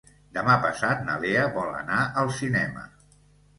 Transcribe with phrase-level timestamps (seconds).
[0.37, 2.91] Demà passat na Lea vol anar al cinema.